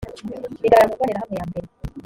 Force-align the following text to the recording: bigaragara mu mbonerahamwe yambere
bigaragara 0.61 0.91
mu 0.91 0.95
mbonerahamwe 0.97 1.33
yambere 1.39 1.67